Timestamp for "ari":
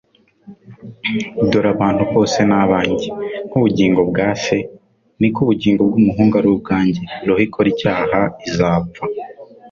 6.39-6.49